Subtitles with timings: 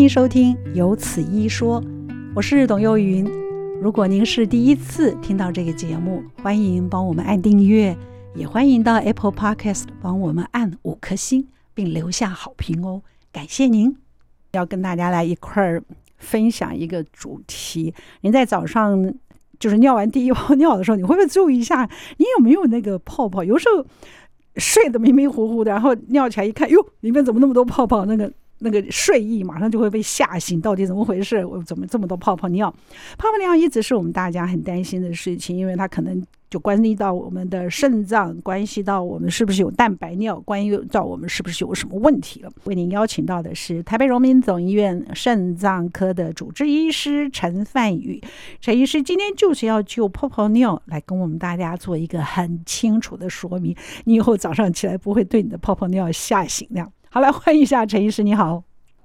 [0.00, 1.78] 欢迎收听《有此一说》，
[2.34, 3.22] 我是董幼云。
[3.82, 7.94] 如果您是第一次听到这个节目，欢迎帮我们按订阅，
[8.34, 13.94] 也欢迎到 Apple Podcast 帮我们按五颗星，并留下好评哦，感谢您！
[14.52, 15.82] 要跟大家来一块儿
[16.16, 17.92] 分享一个主题。
[18.22, 19.12] 您在早上
[19.58, 23.44] 就是尿完第一泡尿的时候，你会不会注意一下，你有没有那个泡泡？
[23.44, 23.84] 有时候
[24.56, 28.06] 睡得迷迷糊糊的，然后尿起来一看，哟，里面怎么那么多泡泡？
[28.06, 28.32] 那个。
[28.60, 31.44] 那个睡意马上就会被吓醒，到底怎么回事？
[31.44, 32.70] 我怎么这么多泡泡尿？
[33.18, 42.50] 泡泡尿一直是我们大家很担心的事情，因为它可能就关系到我们的肾脏，关系到我们是不是有蛋白尿，关系到我们是不是有什么问题了。
[42.64, 48.20] 为您邀请到的是台北荣民总医院肾脏科的主治医师陈范宇，
[48.60, 53.74] 陈医师今天就是要就泡泡尿来跟我们大家做一个很清楚的说明，
[54.04, 56.92] 你以后早上起来不会对你的泡泡尿吓醒那样。
[57.12, 58.62] 好，来欢迎一下陈医师，你好，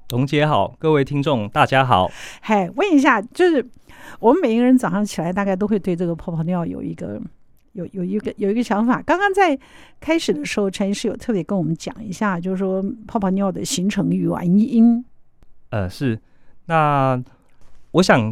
[0.08, 2.08] 董姐好，各位听众大家好。
[2.39, 3.67] 嗨，问一下，就是
[4.20, 7.20] 我们每一个人早上起来，大概都会对这个泡泡尿有一个
[7.72, 9.02] 有有一个有一个想法。
[9.02, 9.58] 刚刚在
[10.00, 15.03] 开始的时候，陈医师有特别跟我们讲一下，就是说泡泡尿的形成原因。
[15.72, 16.22] 呃，是，
[16.67, 17.20] 那
[17.89, 18.31] 我想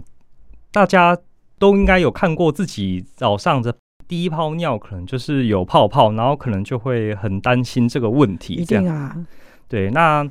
[0.72, 1.18] 大家
[1.58, 3.76] 都应该有看过自己早上的
[4.08, 8.54] 第一泡尿，可能就是有泡泡，然后可能就会很担心这个问题。
[8.54, 9.18] 一定啊。
[9.74, 10.24] 对，那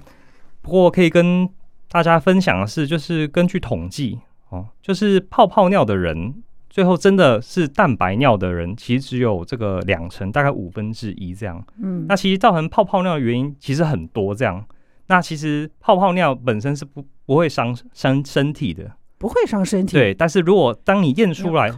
[0.61, 1.49] 不过可以跟
[1.91, 6.33] 大家分享的是，就是根据统计哦，就是泡泡尿的人，
[6.71, 11.61] 最后真的是蛋白尿的人，其实只有这个两成，大概五分之一这样。
[11.79, 14.65] 嗯，那其实造成泡泡尿的原因其实很多这样。
[15.09, 19.97] 那其实泡泡尿本身是不不会伤伤身体的，不会伤身体。
[19.97, 21.69] 对，但是如果当你验出来，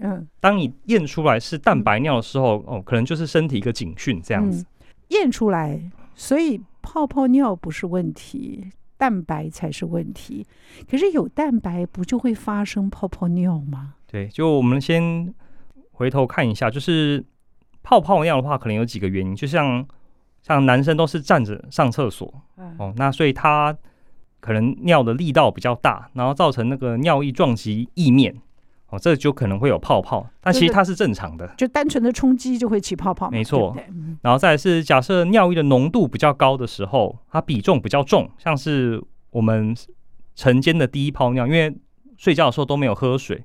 [0.00, 4.64] 嗯，当你验出来是蛋白尿的时候，哦，可能就是身体一个警讯这样子。
[5.08, 5.78] 验出来，
[6.14, 6.58] 所以。
[6.82, 10.46] 泡泡尿不是问题，蛋白才是问题。
[10.90, 13.94] 可是有蛋白不就会发生泡泡尿吗？
[14.06, 15.32] 对，就我们先
[15.92, 17.24] 回头看一下，就是
[17.82, 19.34] 泡泡尿的话，可能有几个原因。
[19.36, 19.86] 就像
[20.42, 23.76] 像男生都是站着上厕所，嗯、哦，那所以他
[24.40, 28.34] 可能尿的力道比较大，然后造成那个尿液撞击液面。
[28.90, 33.76] 哦，这就可能会有泡泡，但其实它是正常的，就单纯的冲击就会起泡泡，没错。
[34.20, 39.72] 然后再来是假设尿液的浓度比较高的时候，它比重比较重，像是我们
[40.34, 41.72] 晨间的第一泡尿，因为
[42.16, 43.44] 睡觉的时候都没有喝水，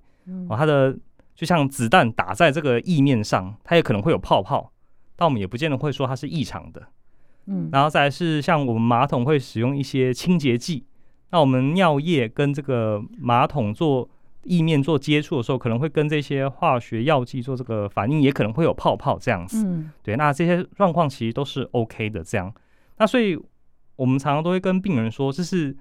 [0.50, 0.98] 哦，它的
[1.36, 4.72] 就像子弹打在这个液面上，它也可能会有泡泡，
[5.16, 6.82] 但我们也不见得会说它是异常的。
[7.46, 10.86] 嗯，然后再来是像我们马桶会使用一些清洁剂，
[11.30, 14.10] 那我们尿液跟这个马桶做。
[14.46, 19.66] 液面做接触的时候，可能会跟这些化学药剂做这个反应，也可能会有泡泡这样子。
[19.66, 22.24] 嗯，对，那这些状况其实都是 OK 的。
[22.24, 22.54] 这样，
[22.98, 23.36] 那所以
[23.96, 25.76] 我们常常都会跟病人说，这是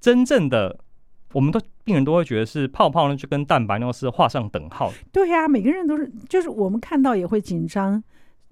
[0.00, 0.78] 真正的，
[1.32, 4.90] 我们都病人都会觉得是泡泡呢，就跟蛋白尿是画上等号。
[5.12, 8.02] 对呀、啊，每个人都是，就是我们看到也会紧张。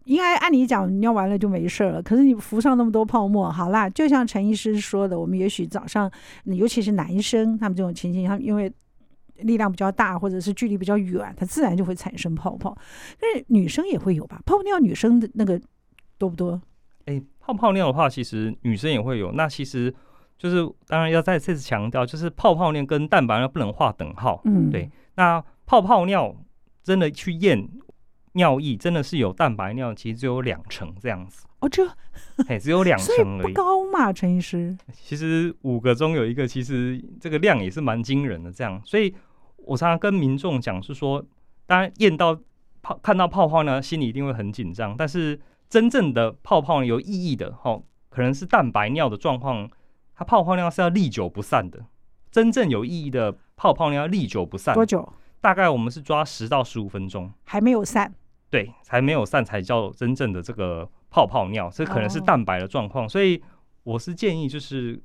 [0.04, 2.02] 应该按理讲，尿完了就没事了。
[2.02, 6.10] 可是你浮上那么多泡沫，好啦，就像陈医师说的，我们也许早上，
[6.44, 8.70] 尤其是男生，他们这种情形，他们因为。
[9.42, 12.76] 力量比较大，或者是距离比较远，它自然就会产生泡泡。
[13.20, 14.40] 但是女生也会有吧？
[14.44, 15.60] 泡泡尿女生的那个
[16.18, 16.60] 多不多？
[17.06, 19.32] 哎、欸，泡泡尿的话，其实女生也会有。
[19.32, 19.92] 那其实
[20.38, 24.40] 就是当然要再次强调，就是泡泡尿跟蛋白尿不能划等号。
[24.44, 24.88] 嗯，对。
[25.16, 26.32] 那泡泡尿
[26.82, 27.68] 真的去验
[28.34, 31.44] 尿液，真的是有蛋白尿，其实只有两成这样子。
[31.58, 31.84] 哦，这
[32.46, 34.76] 哎，只有两成而已，不高嘛，陈医师。
[34.92, 38.52] 其实五个中有一个，其实这个量也是蛮惊人的。
[38.52, 39.12] 这样，所以。
[39.64, 41.24] 我常常跟民众讲，是说，
[41.66, 42.38] 当然验到
[42.82, 44.96] 泡看到泡泡呢，心里一定会很紧张。
[44.96, 49.70] 但是真正的泡泡有意义的，哦，可能是蛋白尿的状况，
[50.14, 51.84] 它泡泡尿是要历久不散的。
[52.30, 55.12] 真正有意义的泡泡尿要历久不散，多久？
[55.40, 58.12] 大概我们是抓十到十五分钟，还没有散。
[58.50, 63.08] 对，还没有散才叫真正的这个泡泡尿，这可能是蛋白的状况。
[63.08, 63.42] 所以
[63.82, 65.02] 我是建议就是。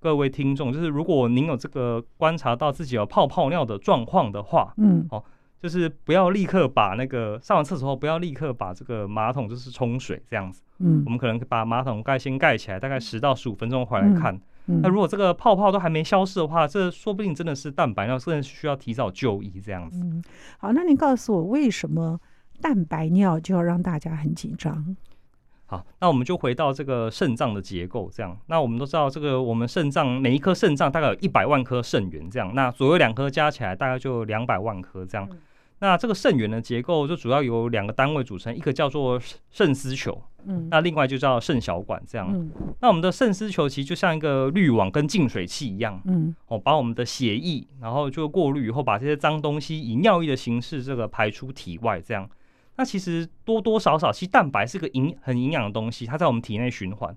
[0.00, 5.22] 各位听众，就是如果您有这个观察到自己有泡泡尿的状况的话，嗯，哦，
[5.60, 14.34] 就是不要立刻把那个上完厕所后不要立刻把这个马桶就是冲水这样子，嗯，我们可能把马桶盖先盖起来，大概十到十五分钟回来看。
[14.68, 20.00] 嗯，那如果这个泡泡都还没消失的话，这说不定真的是蛋白尿，甚至需要提早就医这样子。
[20.02, 20.22] 嗯，
[20.58, 22.20] 好，那您告诉我为什么
[22.60, 24.96] 蛋白尿就要让大家很紧张？
[25.68, 28.38] 好，那我们就回到这个肾脏的结构，这样。
[28.46, 32.54] 那我们都知道，这个我们肾脏每一颗肾脏大概有一百万颗肾源，这样。
[32.54, 35.28] 那左右两颗加起来大概就两百万颗，这样。
[35.80, 39.20] 那这个肾源的结构就主要由两个单位组成，一个叫做
[39.50, 42.30] 肾丝球，嗯，那另外就叫肾小管这样。
[42.32, 52.26] 嗯，那我们的肾丝球其实就像一个滤网跟净水器一样，嗯，哦，把我们的血液然后就过滤以后，把这些脏东西以尿液的形式这个排出体外这样。
[52.76, 57.16] 那其实多多少少，其实蛋白是个营很营养的东西，它在我们体内循环。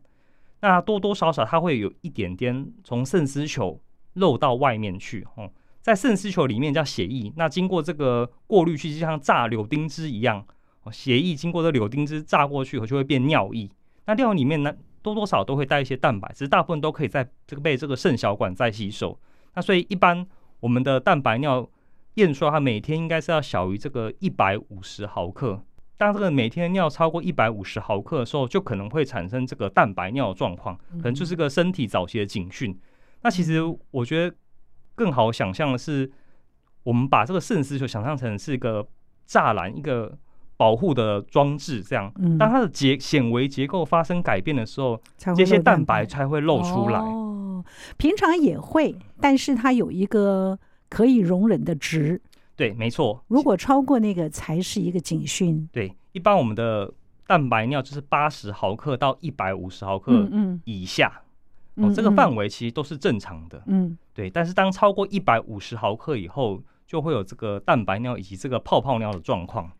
[0.61, 3.79] 那多多少少它会有一点点从肾丝球
[4.13, 5.51] 漏到外面去，哦。
[5.81, 10.45] 在肾丝球里面叫血液，那经过这个过滤器，就像榨柳丁汁一样，
[10.91, 13.69] 血液经过这柳丁汁榨过去以后就会变尿液。
[14.06, 19.17] 那尿里面呢，多多少少都会带一些蛋白，只是大部分都可以在这个被这个肾小管再吸收。
[19.56, 20.27] 那所以一般
[20.59, 21.67] 我们的蛋白尿
[22.15, 25.61] 验出来，它每天应该是要小于这个一百五十毫克。
[25.97, 32.77] 当这个每天尿超过一百五十毫克的时候，就可能会产生这个蛋白尿的状况，可能就是个身体早期的警讯。
[33.21, 33.59] 那其实
[33.91, 34.35] 我觉得。
[34.95, 36.11] 更好想象的是，
[36.83, 38.85] 我们把这个肾丝球想象成是一个
[39.25, 40.17] 栅栏，一个
[40.57, 41.81] 保护的装置。
[41.81, 45.01] 这样，当它的结显维结构发生改变的时候，
[45.38, 47.00] 这些蛋白才会露出来。
[47.00, 47.63] 哦，
[47.95, 50.59] 平常也会，但是它有一个
[50.89, 52.19] 可以容忍的值。
[52.56, 53.24] 对，没错。
[53.27, 55.69] 如果超过那个，才是一个警讯。
[55.71, 56.91] 对，一般我们的
[57.25, 60.27] 蛋白尿就是八十毫克到一百五十毫克
[60.65, 61.07] 以下。
[61.07, 61.25] 嗯嗯
[61.80, 64.30] 哦，这个范围其实都是正常的，嗯，对。
[64.30, 69.71] 但是当超过一百五十毫克以后，就会有这个蛋白尿以及这个泡泡尿的状况。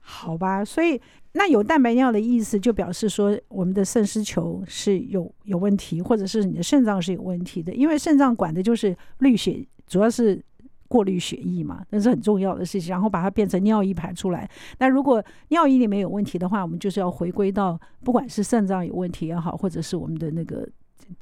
[0.00, 1.00] 好吧，所以
[1.32, 7.72] 那有蛋白尿的意思，就表示说我们的肾丝球是有有问题，或者是你的肾脏是有问题的。
[7.72, 10.42] 因为肾脏管的就是滤血，主要是
[10.88, 12.90] 过滤血液嘛，那是很重要的事情。
[12.90, 14.50] 然后把它变成尿液排出来。
[14.78, 20.66] 那如果尿液里面有问题的话，我们就是要回归到不管是肾脏有问题也好，或者是我们的那个。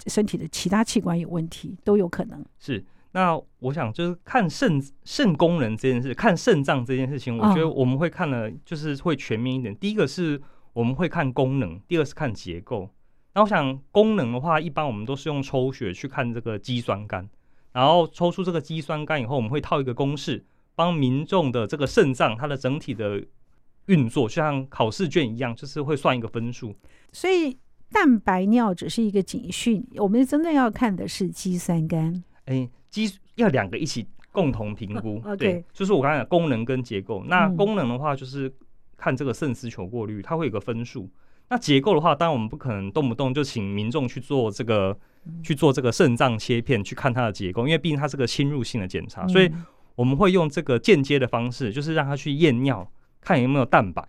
[0.06, 2.44] 身体的其他器官有问题都有可能。
[2.58, 9.74] 是，那我想就是看肾肾功能这件事，看肾脏这件事情，我觉得我们会看了，就是会全面一点。
[9.74, 10.38] 第一个是
[10.74, 12.90] 我们会看功能，第二是看结构。
[13.32, 17.26] 那我想功能的话，一般我们都是用抽血去看这个肌酸酐，
[17.72, 20.44] 然后抽出这个肌酸酐以后，我们会套一个公式，
[20.74, 23.24] 帮民众的这个肾脏它的整体的
[23.86, 26.74] 运作，就像考试卷一样，就是会算一个分数。
[27.12, 27.58] 所以。
[27.90, 32.22] 蛋白尿只是一个警讯，我们真正要看的是肌酸酐。
[32.44, 35.18] 哎，肌要两个一起共同评估。
[35.24, 37.24] 哦、对，就是我刚才讲功能跟结构。
[37.24, 38.52] 那功能的话，就是
[38.94, 41.08] 看这个肾丝球过滤，它会有个分数。
[41.50, 44.96] 那结构的话，当然我们不可能动不动就请民众去做这个
[45.42, 49.50] 去做这个肾脏切片去看它的结构，因为毕竟它是个侵入性的检查，所以
[49.94, 52.90] 我们会用这个间接的方式，就是让他去验尿，
[53.20, 54.02] 看有没有蛋白，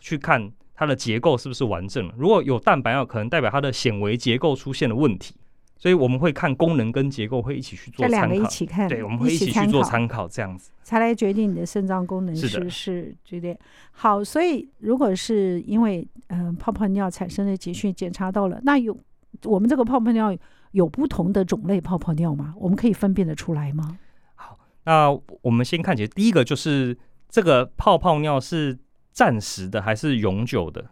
[0.00, 0.52] 去看。
[0.78, 2.12] 它的结构是不是完整了？
[2.18, 5.34] 如果有蛋白尿，可能代表它的显微结构出现了问题，
[5.76, 8.26] 所以我们会看功能跟结构会一起去做参考。
[8.26, 13.56] 这两个一起看，对，我们会一起去做参考，这样子才来决定你的肾脏功能是不是决定
[13.92, 14.22] 好。
[14.22, 18.96] 所以如果是因为嗯、呃、泡泡尿产生的警讯检查到了，那有
[19.44, 20.36] 我们这个泡泡尿
[20.72, 22.54] 有不同的种类泡泡尿吗？
[22.56, 23.98] 我们可以分辨得出来吗？
[24.34, 25.10] 好，那
[25.42, 26.96] 我们先看起来第一个就是
[27.28, 28.78] 这个泡泡尿是。
[29.16, 30.90] 暂时的还是永久的？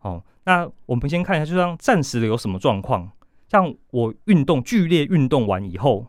[0.00, 3.08] 哦，那我们先看一下，就像暂时的有什么状况？
[3.48, 6.06] 像我运动剧烈运动完以后，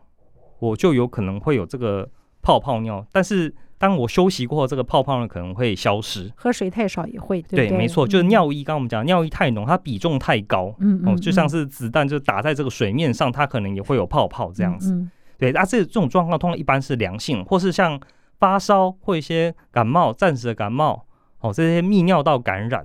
[0.58, 2.08] 我就有可能会有这个
[2.42, 3.06] 泡泡尿。
[3.12, 6.32] 但是当我休息过后，这个泡泡呢可能会消失。
[6.34, 8.64] 喝水太少也会，对，对，没错，就是尿液。
[8.64, 14.92] 刚刚我们讲尿液太浓，它比重太高，嗯，哦，就像是子弹就打在这个水面上，它可能也会有泡泡这样子。
[14.92, 18.00] 嗯，对，那这这种状况通常一般是良性，或是像
[18.40, 21.04] 发烧或一些感冒，暂时的感冒。
[21.40, 22.84] 哦，这些泌尿道感染，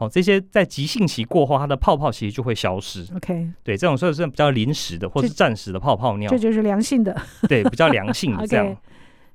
[0.00, 3.06] 哦，这些在急性期过后，它的泡泡其实就会消失。
[3.14, 7.14] OK，对，这种算是比较临时的，或是暂时的泡泡尿，这就是良性的，
[7.46, 8.76] 对，比较良性的 这样。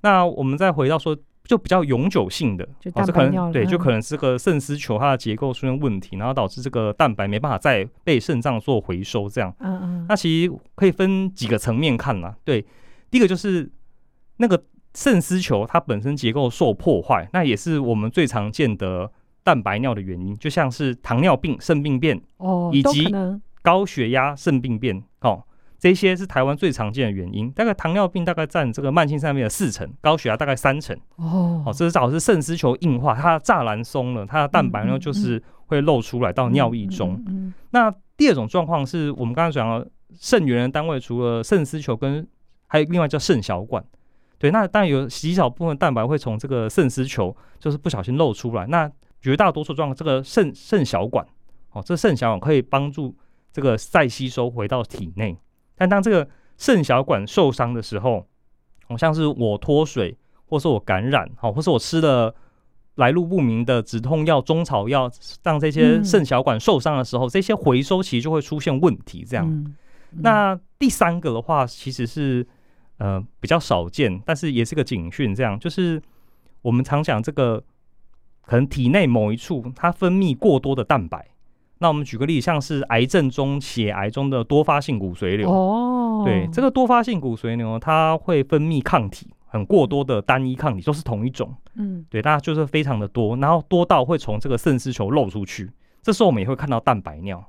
[0.01, 9.55] 那我们再回到说，就比较永久性的，哦，这可能对，就可能是这个肾丝球它的结构出现问题，然后导致这个蛋白没办法再被肾脏做回收，这样。
[9.59, 10.05] 嗯嗯。
[10.09, 12.35] 那其实可以分几个层面看啦。
[12.43, 12.65] 对，
[13.11, 13.71] 第一个就是
[14.37, 14.63] 那个。
[14.97, 19.11] 肾丝球它本身结构受破坏，那也是我们最常见的
[19.45, 23.07] 蛋白尿的原因，就像是糖尿病肾病变哦，以及
[23.61, 25.43] 高血压肾病变哦，
[25.77, 27.51] 这些是台湾最常见的原因。
[27.51, 31.61] 大概糖尿病大概占这个慢性肾病的四成，高血压大概三成哦。
[31.63, 37.13] 哦，这是导致肾丝球硬化，它的栅栏松了，它的蛋白尿就是会漏出来到尿液中。
[37.13, 39.87] 嗯嗯嗯嗯、那第二种状况是我们刚才讲了
[40.19, 42.27] 肾源的单位，除了肾丝球跟
[42.65, 43.85] 还有另外叫肾小管。
[44.37, 48.67] 对，那当然有极少部分蛋白会从这个肾丝球，就是不小心漏出来。
[48.67, 48.91] 那
[49.25, 51.25] 绝大多数状况，这个肾肾小管，
[51.71, 53.15] 哦，这肾小管可以帮助
[53.51, 55.35] 这个再吸收回到体内。
[55.75, 56.29] 但当这个
[56.59, 58.27] 肾小管受伤的时候，
[58.87, 60.15] 好像是我脱水
[60.45, 62.35] 或是我感染，好，或是我吃了
[62.97, 65.09] 来路不明的止痛药、中草药，
[65.41, 69.25] 让这些肾小管受伤的时候，嗯、这些回收其实就会出现问题。
[69.27, 69.75] 这样，嗯
[70.11, 72.45] 嗯、那第三个的话，其实是
[72.99, 75.33] 呃比较少见，但是也是个警讯。
[75.33, 75.99] 这样就是
[76.61, 77.63] 我们常讲这个，
[78.45, 81.27] 可能体内某一处它分泌过多的蛋白。
[81.79, 85.51] 那我们举个例，像是癌症中血癌中的多发性骨髓瘤。
[85.51, 95.69] 哦，对，这个多发性骨髓瘤，它会分泌抗体，很过多的单一抗体都是同一种，嗯，对，那就是非常的多，然后多到会从这个肾丝球漏出去，
[96.01, 97.43] 这时候我们也会看到蛋白尿，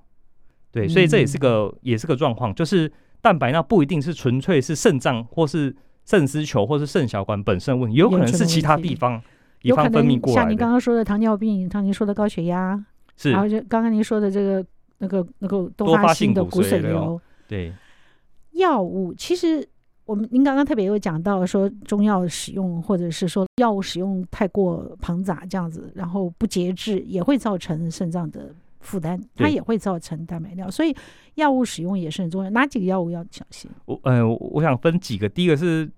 [0.72, 5.74] 对，所以这也是个、嗯、也是个状况，就是蛋白尿不一定是纯粹是肾脏或是
[6.04, 9.22] 肾丝球或是肾小管本身问题，有可能是其他地方
[9.60, 12.84] 地方分泌过来，像您刚刚说的糖尿病，像您说的高血压。
[13.16, 14.62] 是，然后就刚刚您说的这个
[14.98, 17.72] 那个那个多发性的骨髓瘤，对，
[18.50, 19.66] 药物其实
[20.04, 30.94] 我们您刚刚特别有讲到说中药使用或者是说药物使用太过庞杂这样子，然后不节制也会造成肾脏的负担，它也会造成蛋白尿，所以
[31.36, 32.50] 药物使用也是很重要。
[32.50, 33.70] 哪几个药物要小心？
[33.86, 35.90] 我呃，我想分几个，第一个是。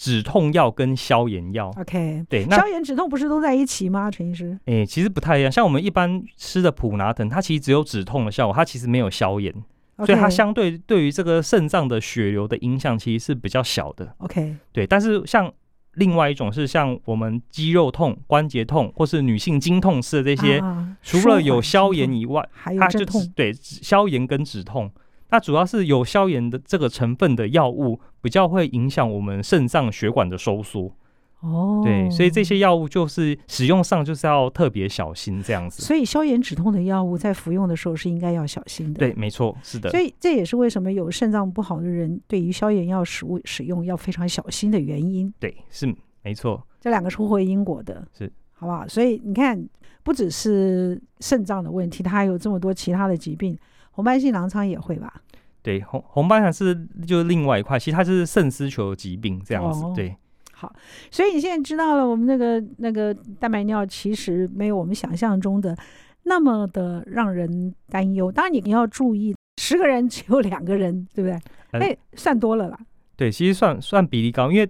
[0.00, 4.10] 止痛药跟消炎药，OK，对，那消炎止痛不是都在一起吗？
[4.10, 5.52] 陈医师，哎、欸，其实不太一样。
[5.52, 9.54] 像我们一般吃的普拿疼，它其实只有止痛的效果，它其实没有消炎
[9.98, 14.10] 所以它相对对于这个肾脏的血流的影响其实是比较小的。
[14.20, 14.86] OK，对。
[14.86, 15.52] 但是像
[15.96, 24.90] 另外一种是像我们肌肉痛、关节痛，或是女性经痛式的这些，啊、除了有消炎以外，还有止痛，对，消炎跟止痛。
[25.28, 30.92] 它主要是有消炎的这个成分的药物，比较会影响我们肾脏血管的收缩。
[31.40, 35.82] 哦，对，所以这些药物就是使用上就是要特别小心这样子。
[35.82, 38.98] 所以消炎止痛的药物在服用的时候是应该要小心的。
[38.98, 39.88] 对，没错，是的。
[39.88, 45.32] 所以这也是为什么有肾脏不好的人对于消炎药食物使用要非常小心的原因。
[45.38, 45.90] 对，是
[46.22, 46.62] 没错。
[46.78, 48.86] 这两个是互惠因果的，是好不好？
[48.86, 49.66] 所以你看，
[50.02, 53.56] 不只是肾脏的问题，它还有这么多其他的疾病。
[53.92, 55.22] 红斑性狼疮也会吧？
[55.62, 56.74] 对，红红斑狼是
[57.06, 59.84] 就是另外一块，其实它就是肾丝球疾病这样子。
[59.84, 60.16] 哦、对，
[60.52, 60.72] 好，
[61.10, 65.76] 所以你现在知道了，我们那个那个蛋白尿其实没有我们想象中的
[66.22, 68.32] 那么的让人担忧。
[68.32, 71.34] 当然，你要注意，十个人只有两个人，对不对？
[71.72, 72.78] 哎、嗯，算多了啦。
[73.16, 74.66] 对，其实算算比例高，因为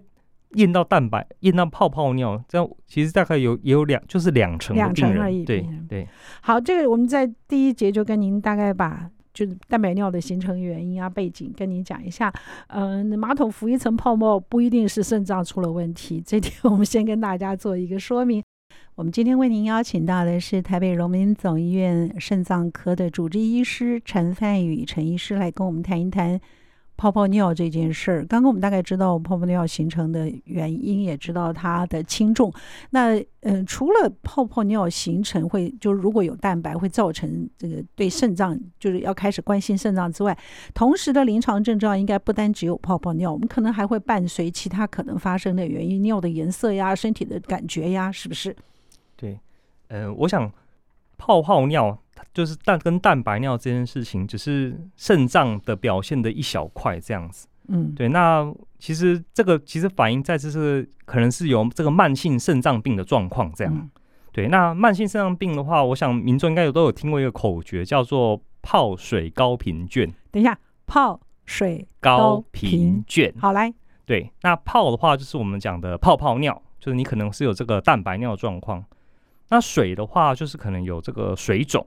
[0.55, 5.45] 验到蛋白、验到泡泡尿，这样其实大概有也有两，就是两成两成而已。
[5.45, 6.09] 对对。
[6.41, 9.09] 好，这个我们在第一节就跟您大概把。
[9.33, 12.33] 就是蛋白尿的形成原因啊，背景跟你讲一下。
[12.69, 18.43] 嗯，马桶浮一层泡沫不一定是肾脏出了问题，这点我们先跟大家做一个说明。
[18.95, 26.39] 我们今天为您邀请到的是台北荣民总医院肾脏科的主治医师陈范宇陈医师来跟我们谈一谈。
[27.01, 32.53] 泡泡尿这件事儿，刚刚我们大概知道泡泡尿形成的原因，也知道它的轻重。
[32.91, 40.37] 那嗯、除了泡泡尿形成会，就是如果有蛋白会造成这个对肾脏，就是要开始关心肾脏之外，
[40.75, 48.55] 同时的临床症状应该不单只有泡泡尿，我们可能还会伴随其他可能发生的原因，尿的颜色呀、身体的感觉呀，是不是？
[49.17, 49.41] 对，
[49.89, 50.53] 嗯、我想
[51.17, 51.99] 泡泡尿。
[52.33, 57.47] 就是蛋跟蛋白尿这件事情，只是肾脏的表现的一小块这样子。
[57.69, 58.09] 嗯，对。
[58.09, 63.73] 那其实这个其实反映在就是可能是有这个慢性肾脏病的状况这样。
[63.73, 63.91] 嗯、
[64.33, 64.49] 对。
[64.49, 70.13] 那慢性肾脏病的话，我想民众应该有都有听过一个口诀，叫做“泡水高频卷”。
[70.31, 73.33] 等一下，泡水高频卷。
[73.39, 73.73] 好来。
[74.05, 74.33] 对。
[74.43, 78.85] 那泡的话，就是我们讲的泡泡尿，就是你可能是有这个蛋白尿状况。
[79.49, 81.87] 那水的话，就是可能有这个水肿。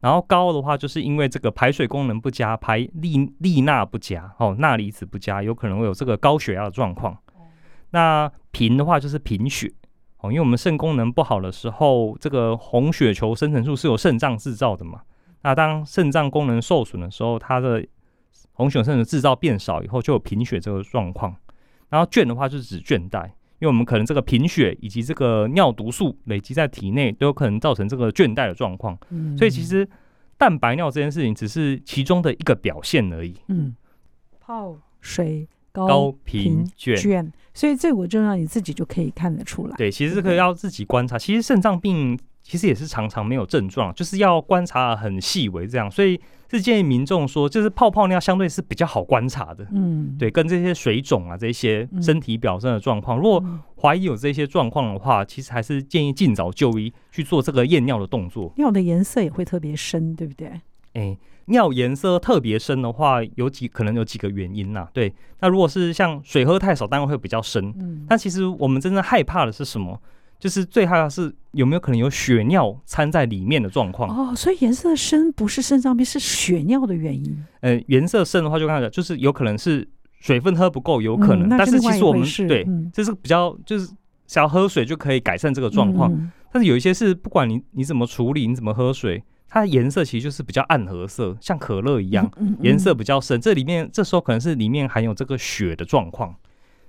[0.00, 7.16] 然后高的话，就是因为这个排水功能不佳，排利利钠不佳，哦，钠离子不佳，有可能会有这个高血压的状况。
[7.90, 9.70] 那贫的话就是贫血，
[10.20, 15.02] 哦，因为我们肾功能不好的时候，这个红血球生成素是由肾脏制造的嘛。
[15.42, 17.86] 那当肾脏功能受损的时候，它的
[18.52, 21.34] 红血球的制造变少以后，就有贫血这个状况。
[21.88, 23.30] 然后倦的话就是指倦怠。
[23.60, 28.98] 因为我们可能这个贫血以及这个尿毒素累积在体内，都有可能造成这个倦怠的状况。
[29.10, 29.88] 嗯，所以其实
[30.36, 33.36] 蛋白尿这件事情只是其中的一个表现而已。
[33.48, 33.76] 嗯，
[34.40, 39.76] 泡水高贫倦，所以这我就让你自己就可以看得出来。
[39.76, 41.18] 对，其实这个要自己观察。
[41.18, 45.90] 其实肾脏病其实也是常常没有症状，就是要观察很细微这样。
[45.90, 46.20] 所以。
[46.52, 53.40] 是建议民众说，就是泡泡尿相对是比较好观察的，嗯，对，跟这些水肿啊这些身体表征的状况，如果
[53.80, 58.52] 怀疑有这些状况的话，其实还是建议尽早就医去做这个验尿的动作。
[58.56, 60.60] 尿的颜色也会特别深，对不对？
[60.94, 64.88] 哎，尿颜色特别深的话，有几可能有几个原因呐、啊？
[64.92, 67.72] 对，那如果是像水喝太少，当然会比较深。
[67.78, 70.02] 嗯，但其实我们真正害怕的是什么？
[70.40, 74.08] 就是最害怕是有没有可能有血尿掺在里面的状况。
[74.08, 77.44] 哦，所以颜色深不是肾脏病，是血尿的原因。
[77.60, 79.86] 呃，颜色深的话就看到，就是有可能是
[80.18, 81.48] 水分喝不够，有可能。
[81.50, 83.86] 但是其实我们对，嗯、这是比较就是
[84.26, 86.10] 只要喝水就可以改善这个状况。
[86.12, 89.22] 嗯、但是有一些是不管你你怎么处理，你怎么喝水。
[89.52, 92.30] 它的颜色其实就是比较暗褐色，像可乐一样，
[92.60, 93.40] 颜、嗯嗯、色比较深。
[93.40, 96.32] 这里面这时候可能是里面含有这个血的状况。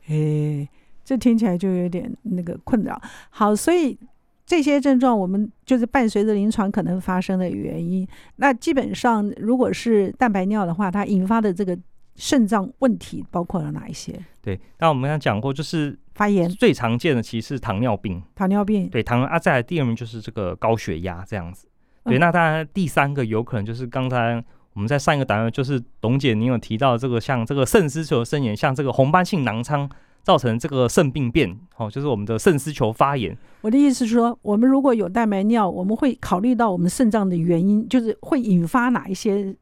[0.10, 0.70] 诶，
[1.04, 3.02] 这听起来就有点那个困扰。
[3.30, 3.98] 好，所以
[4.46, 8.08] 这些症状我们就是伴随着临床可能发生的原因。
[8.38, 11.78] 那基本上如果是蛋白尿的话，它引发的这个
[12.16, 14.14] 肾脏问题包括了哪一些？
[14.42, 18.22] 对，那我们刚讲过，就是发炎最常见的其实是糖尿病。
[18.36, 21.68] 糖尿病对糖啊，再来第二名就是这个高血压这样子。
[22.04, 24.44] 对，那当然，第三个有可能就是刚才
[24.74, 29.88] 我们在上一个单元，就是董姐您有提到这个，像这个肾丝球肾炎，像这个红斑性囊疮
[30.24, 33.38] 造成这个肾病变，哦，就是我们的肾丝球发炎。
[33.62, 39.56] 我的意思是说，我们如果有蛋白尿，我们会考虑到我们肾脏的原因，就是会引发哪一些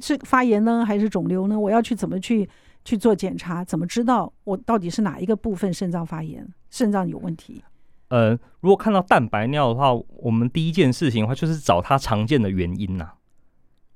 [0.00, 1.58] 是发炎呢，还是肿瘤呢？
[1.58, 2.48] 我要去怎么去
[2.84, 3.64] 去做检查？
[3.64, 7.62] 怎么知道我到底是哪一个部分肾脏发炎，肾脏有问题？
[8.08, 13.14] 呃，如果看到蛋白尿的话，我们第一件事情的话就是找它常见的原因呐、啊。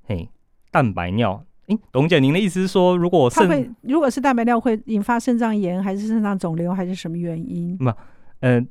[0.05, 0.29] 嘿，
[0.71, 7.77] 蛋白尿，诶、欸，董姐，您的意思是说，如果肾会如果是蛋白尿会引发肾脏炎，还是肾脏肿瘤，还是什么原因？
[7.77, 7.91] 不，
[8.41, 8.61] 呃，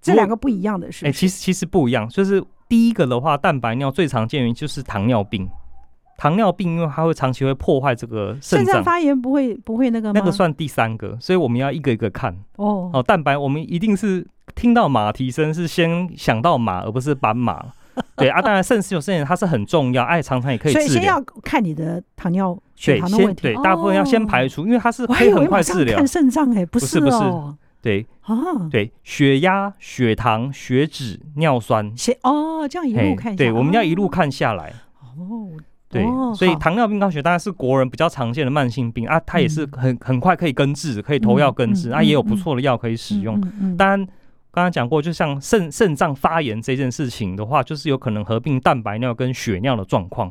[0.00, 1.06] 这两个不一样的是，是？
[1.06, 5.48] 哎、欸，其实其实不一样，就是第一个的话，蛋白尿最常见原因就是糖尿病。
[6.18, 10.20] 糖尿病因为它会长期会破坏这个肾脏发炎，不会不会那个吗？
[10.20, 12.90] 那个算第三个，所以我们要一个一个看哦。
[12.92, 14.26] 哦，蛋白我们一定是。
[14.54, 17.64] 听到马蹄声是先想到马，而不是斑马。
[18.16, 20.86] 对啊，当然肾丝球肾炎它是很重要，哎，常常也可以治疗。
[20.86, 23.42] 所以先要看你的糖尿血糖的问题。
[23.42, 25.96] 对，大部分要先排除，因为它是可以很快治疗。
[25.96, 27.18] 看肾脏哎，不是不是，
[27.80, 28.34] 对啊，
[28.70, 31.92] 对，血压、血糖、血脂、尿酸。
[32.22, 33.34] 哦，这样一路看。
[33.34, 34.72] 对，我们要一路看下来。
[35.00, 35.48] 哦，
[35.88, 43.40] 对，所以糖尿病高血压当然是国人比较常见的慢性病啊，它也是很很快可以根治，可以投药根治啊，也有不错的药可以使用。
[43.76, 44.06] 当然。
[44.52, 50.30] 刚刚讲过，就像肾肾脏发炎这件事情的话，就是有可能合并蛋白尿跟血尿的状况。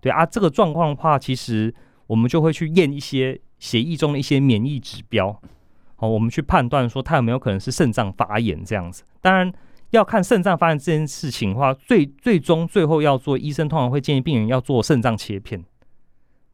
[0.00, 1.72] 对啊，这个状况的话，其实
[2.08, 5.40] 我们就会去验一些血液中的一些免疫指标，
[5.94, 9.04] 好，我们去判断说它有没有可能是肾脏发炎这样子。
[9.20, 9.52] 当然，
[9.90, 15.64] 要看肾脏发炎这件事情的话，最最终最后要做，医生通常会建议病人要做肾脏切片。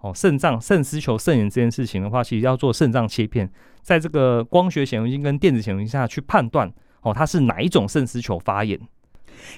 [0.00, 3.50] 哦，肾脏肾丝球肾炎这件事情的话，其实要做肾脏切片，
[3.81, 6.70] 在这个光学显微镜跟电子显微镜下去判断。
[7.07, 8.79] 哦，它是哪一种肾丝球发炎？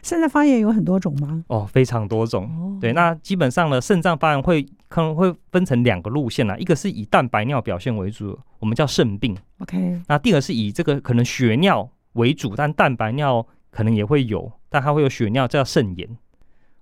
[0.03, 1.43] 肾脏发炎有很多种吗？
[1.47, 2.45] 哦，非常多种。
[2.45, 9.35] 哦、对，那基本上呢，肾脏发炎会可能会分成两个路线啦，一个是以蛋白尿表现为主，我们叫肾病。
[9.61, 16.07] OK，那第二个是以这个可能血尿为主，但蛋白尿可能也会有，但它会有血尿，叫肾炎。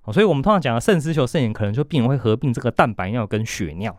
[0.03, 3.97] 哦，所以我们通常讲的肾丝球肾炎，可能就病人会合并这个蛋白尿跟血尿。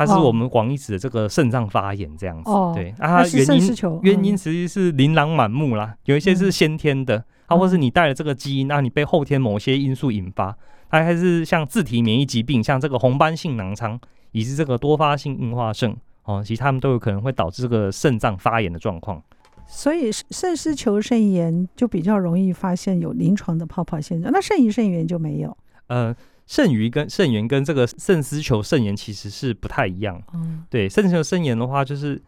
[0.00, 10.56] 它是我们广义指的这个肾脏发炎这样子，哦、对啊，它原因原因其实是琳琅满目啦，有一些是先天的，啊，或是你带了这个基因，那你被后天某些因素引发，
[10.88, 14.00] 它还是像自体免疫疾病，像这个红斑性囊疮，
[14.32, 19.22] 以及这个多发性硬化症，哦，其实他们都有可能会导致这个肾脏发炎的状况。
[19.66, 25.54] 所以肾丝球肾炎就比较容易发现有临床的泡泡现象，那肾盂肾炎就没有？
[25.88, 26.16] 呃。
[26.50, 30.20] 肾盂跟肾炎跟这个肾丝球肾炎其实是不太一样。
[30.34, 32.20] 嗯，对，肾丝球肾炎的话，就是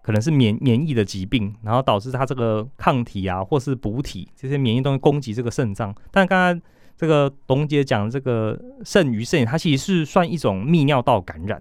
[0.00, 5.94] 可能是免免疫的疾病，然后导致它这个抗体啊，或是补体这些免疫东西攻击这个肾脏。
[6.10, 6.62] 但刚刚
[6.96, 11.60] 这个董姐讲这个肾盂肾炎，它其实是算一种泌尿道感染。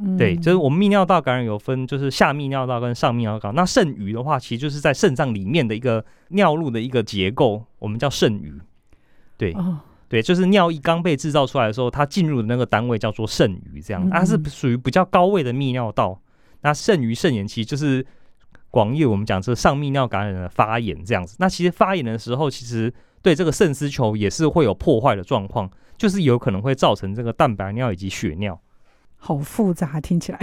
[0.00, 3.52] 嗯，对，就是我们泌尿道感染有分，就是下泌尿道跟上泌尿道。
[3.52, 8.58] 那肾盂的话，其实就是在肾脏里面的一个尿路的一个结构，我们叫肾盂。
[9.36, 9.52] 对。
[9.52, 9.78] 哦
[10.08, 16.20] 对，就是尿液刚被制造出来的时候，它进入的那个单位叫做肾盂，这样，它是属于比较高位的泌尿道。
[16.62, 18.04] 那肾盂肾炎其实就是
[18.70, 21.36] 广义我们讲这上泌尿感染的发炎这样子。
[21.38, 28.60] 那其实发炎的时候，其实对这个肾丝球也是会有破坏的状况，就是有可能会造成这个蛋白尿以及血尿。
[29.16, 30.38] 好复杂，听起来。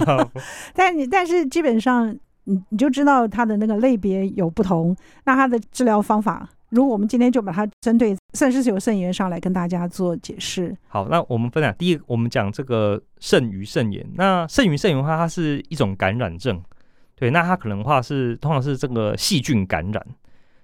[0.74, 6.48] 但你但是基本上你你就知道它的那个类别有不同，那它的治疗方法。
[6.70, 10.76] 如果我们今天就把它针对肾丝球肾炎上来跟大家做解释。
[10.88, 14.08] 好，那我们分享第一，我们讲这个肾盂肾炎。
[14.14, 16.62] 那肾盂肾炎的话，它是一种感染症，
[17.16, 20.06] 对，那它可能话是通常是这个细菌感染，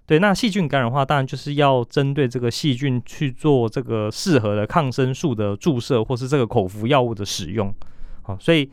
[0.06, 7.74] 对，那细菌感染的话，当然就是要针对这个细菌去做这个适合的抗生素的注射，或是这个口服药物的使用。
[8.22, 8.70] 好，所以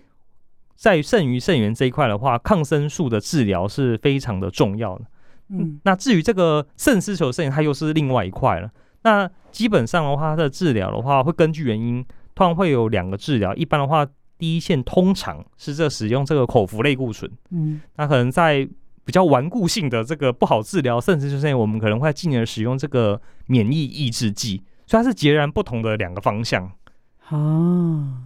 [0.75, 5.05] 在肾盂肾炎这一块的话，抗生素的治疗是非常的重要的。
[5.49, 8.71] 嗯，那至于这个肾丝球肾炎，它又是另外一块了。
[9.03, 12.03] 那基本上的话，它的治疗的话，会根据原因，
[12.33, 13.53] 通常会有两个治疗。
[13.55, 17.29] 一般的话，第一线通常是这使用这个口服类固醇。
[17.51, 18.67] 嗯，那可能在
[19.05, 24.63] 比较顽固性的这个不好治疗肾丝球肾炎，我们可能会进而使用这个免疫抑制剂。
[24.85, 26.71] 所以它是截然不同的两个方向。
[27.29, 28.23] 哦，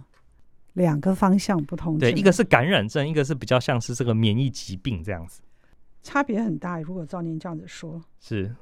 [0.74, 1.98] 两个方向不同。
[1.98, 5.40] 对，一个是感染症，一个是比较像是这个免疫疾病这样子。
[6.02, 8.54] 差别很大，如果照您这样子说，是，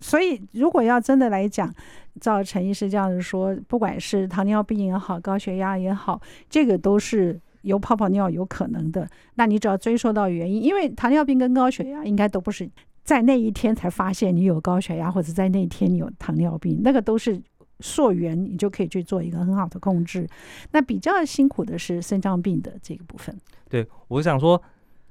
[0.00, 1.72] 所以如果要真的来讲，
[2.20, 9.08] 照陈医师这样子说，不管是糖尿病也好，高血压也好，这个都是有泡泡尿有可能的。
[9.34, 12.68] 那你只要追溯到原因，因为糖尿病跟高血压应该都不是
[13.02, 17.42] 在那一天才发现你有高血压，或者在那一天你有糖尿病，那个都是
[17.80, 20.28] 溯源，你就可以去做一个很好的控制。
[20.70, 23.34] 那比较辛苦的是肾脏病的这个部分。
[23.68, 24.62] 对，我想说。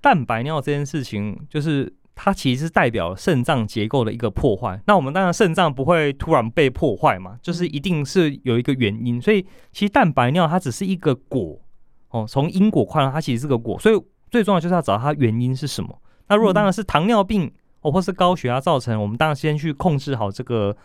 [0.04, 4.78] 蛋白尿这件事情，就是它其实是代表肾脏结构的一个破坏。
[4.86, 9.22] 那我们当然肾脏不会突然被破坏嘛，就是一定是有一个原因。
[9.22, 11.58] 所以其实蛋白尿它只是一个果
[12.10, 13.80] 哦，从因果看它其实是个果。
[13.80, 13.98] 所以
[14.30, 15.98] 最重要就是要找它原因是什么。
[16.28, 20.76] 那如果当然是糖尿病哦，或是高血压造成，我们当然先去控制好这个。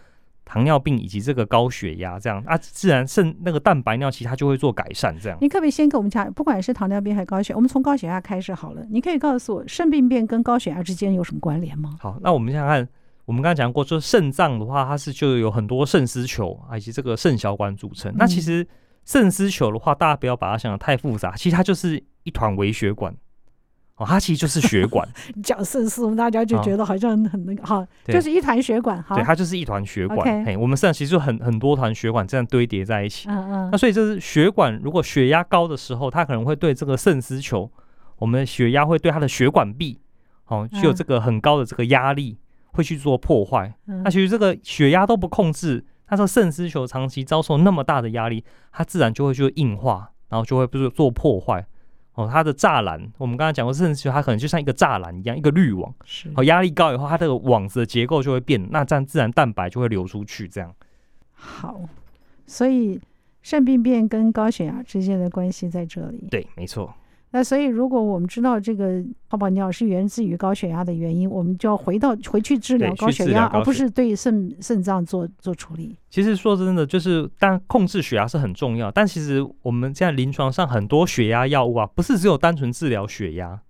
[0.48, 5.14] 糖尿病以及这个高血压，这样啊，自然肾那个蛋白尿其实它就会做改善。
[5.20, 8.82] 这样，你可不可以先给我们讲，不管是糖尿病还是高血压，我们从高血压开始好了。
[8.88, 11.98] 你可以告诉我，肾病变跟高血压之间有什么关联吗？
[12.00, 12.88] 好，那我们先看，
[13.26, 18.10] 我们刚才讲过，就是肾脏的话，它是就有很多肾丝球以及这个肾小管组成。
[18.12, 18.66] 嗯、那其实
[19.04, 23.14] 肾丝球的话，大家不要把它想的太复杂，其实它就是一团微血管。
[23.98, 25.06] 哦，它其实就是血管。
[25.42, 29.16] 讲肾丝，我们大家就觉得好像很那个哈，就是一团血管哈。
[29.16, 30.44] 对，它就是一团血管。
[30.44, 33.28] 嘿，我们肾其实就很很多团血管这样堆叠在一起。
[33.28, 33.68] 嗯嗯。
[33.72, 37.68] 那所以就是血管，如果血压高的时候，它可能会对这个肾丝球，
[38.18, 39.98] 我们的血压会对它的血管壁，
[40.46, 42.38] 哦，具有这个很高的这个压力，
[42.72, 43.74] 会去做破坏。
[44.04, 51.66] 那其实这个血压都不控制，它这个肾丝球长期遭受那么大的压力，它自然就会就硬化，然后就会不是做破坏。
[52.18, 55.94] 哦，它的栅栏，我们刚才讲过，肾丝球它可能就像一个栅栏一样，一个滤网。
[56.04, 56.28] 是。
[56.34, 60.74] 哦，压力高以后，它这个网子的结构就会变，那这样自然蛋白就会流出去，这样。
[61.32, 61.80] 好，
[62.44, 63.00] 所以
[63.42, 66.26] 肾病变跟高血压之间的关系在这里。
[66.28, 66.92] 对，没错。
[67.30, 75.94] 那所以，如果我们知道这个泡泡尿是源自于高血压的原因，我们就要回到回去治疗高血压，而不是对肾肾脏做做处理。
[76.08, 83.60] 其实说真的，就是但控制血压是很重要，但其实我们现在临床上很多血压药物啊，不是只有单纯治疗血压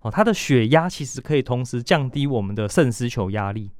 [0.00, 3.70] 哦，它的血压其实可以同时降低我们的肾丝球压力，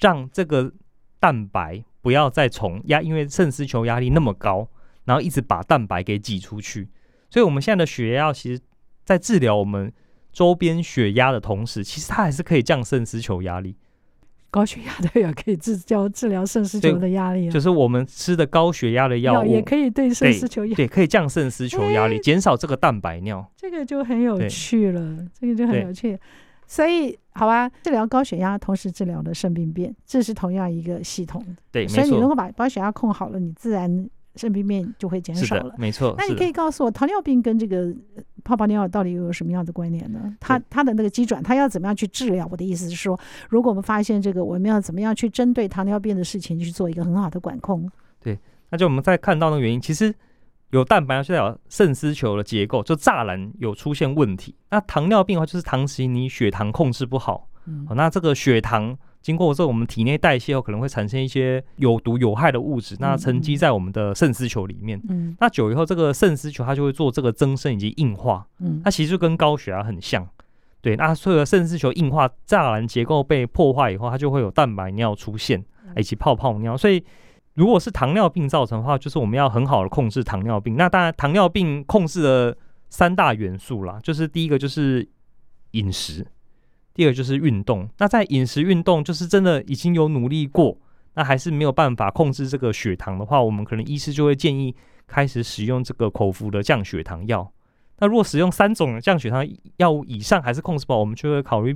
[0.00, 0.72] 让这个
[1.20, 4.66] 蛋白不要再从压，因为肾丝球压力那么高，
[5.04, 6.88] 然后一直把蛋白给挤出去。
[7.30, 8.60] 所以我们现在的血压药其实。
[9.10, 9.92] 在治疗我们
[10.30, 13.74] 周边血压的同时，其实它还是可以降肾丝球压力。
[14.52, 23.44] 高血压的也可以治疗治疗肾丝球的压力，就是我们吃的高血压的药物也可以对肾丝球压对，对，可以降肾丝球压力，减、欸、少这个蛋白尿。
[23.56, 26.16] 这个就很有趣了，这个就很有趣。
[26.68, 31.44] 所以，好吧，治疗高血压，同时治疗的肾病变，这是同样一个系统。
[31.72, 34.08] 对，所以你如果把高血压控好了，你自然。
[34.40, 36.14] 肾病变就会减少了，没错。
[36.16, 37.94] 那你可以告诉我，糖尿病跟这个
[38.42, 40.34] 泡泡尿到底又有什么样的关联呢？
[40.40, 42.48] 它它的那个机转，它要怎么样去治疗？
[42.50, 47.86] 我的意思是说，如果我们发现这个，我们要怎么样去针对糖尿病的事情去做一个很好的管控？
[48.18, 48.38] 对，
[48.70, 50.14] 那就我们再看到那个原因，其实
[50.70, 54.54] 有蛋白，就代表肾丝球的结构就栅栏有出现问题。
[54.70, 58.96] 那糖尿病的话，就是长期你血糖控制不好，嗯，那这个血糖。
[59.22, 65.00] 经过这我们体内代谢后，可能会产生一些有毒有害的物质，那沉积在我们的肾丝球里面。
[65.08, 68.46] 嗯，那久以后，这个肾丝球它就会做这个增生以及硬化。
[68.60, 70.26] 嗯，它其实就跟高血压很像。
[70.80, 75.62] 对，那所有肾丝球硬化，栅栏结构被破坏以后，它就会有蛋白尿出现，
[75.96, 76.74] 以及泡泡尿。
[76.74, 77.04] 所以，
[77.52, 80.76] 如果是糖尿病造成的话，就是我们要很好的控制糖尿病。
[80.76, 82.56] 那当然，糖尿病控制的
[82.88, 85.06] 三大元素啦，就是第一个就是
[85.72, 86.26] 饮食。
[87.00, 90.76] 第二就是运动，那在饮食运动就是真的已经有努力过，
[91.14, 97.50] 那还是没有办法控制这个血糖的话，我们可能医师就会建议开始使用这个口服的降血糖药。
[98.00, 101.74] 那如果使用三种降血糖药物以上还是控制不好，我们就会考虑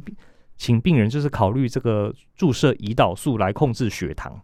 [0.59, 4.39] 请病人就是考虑这个注射胰岛素来控制血糖。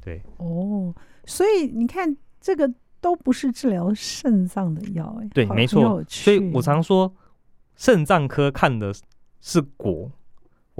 [0.00, 0.94] 对，哦，
[1.26, 6.00] 所以你看这个都不是治疗肾脏的药，哎，对，没错。
[6.06, 7.12] 所以我常说
[7.74, 8.94] 肾脏科看的。
[9.42, 10.12] 是果，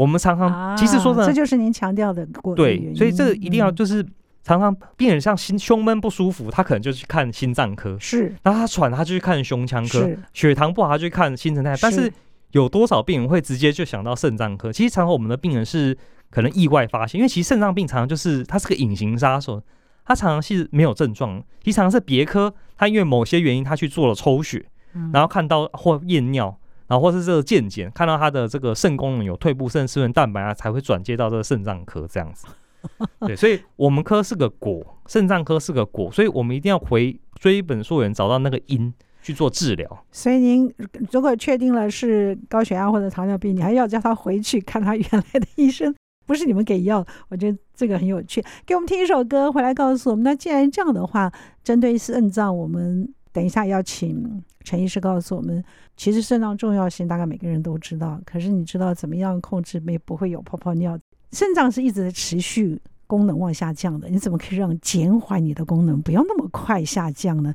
[0.01, 4.07] 我们常常其实说真的，这就是您强调的过对，所以这个一定要就是。
[4.43, 8.35] 常常病人像心胸闷不舒服，他可能就去看心脏科，是。
[8.43, 11.83] 然后他喘，他就去看胸腔科，血糖不好，他就去看新陈代谢。
[11.83, 12.11] 但是
[12.53, 14.73] 有多少病人会直接就想到肾脏科？
[14.73, 15.97] 其实常常我们的病人是
[16.31, 19.63] 可能意外发现，因为其实肾脏病常常就是它是个隐形杀手，
[20.07, 24.65] 它常常是没有症状，其实常常是别科，他因为某些原因他去做了抽血，
[25.13, 26.59] 然后看到或验尿，
[26.91, 32.49] 然后或是这个健检，看到他的这个肾功能有退步，肾丝纹蛋白啊，才会转接到这个肾脏科这样子。
[33.29, 40.05] 对，所以我们科是个果，肾脏科是个果，所以我们一定要回追本溯源，找到那个因去做治疗。
[40.11, 40.75] 所以您
[41.13, 45.95] 如果确定了是高血压或者糖尿病，你还要叫他回去看他原来的医生，
[46.27, 47.07] 不是你们给药。
[47.29, 48.43] 我觉得这个很有趣。
[48.67, 50.25] 给我们听一首歌，回来告诉我们。
[50.25, 51.31] 那既然这样的话，
[51.63, 55.63] 针对肾脏，我们等一下要请陈医师告诉我们，
[55.97, 60.99] 其实肾脏重要性大概每个人都知道，可是你知道怎么样控制没不会有泡泡尿？
[61.33, 67.55] 肾脏是一直在持续功能往下降的，你怎么可以让减缓你的功能不要那么快下降呢？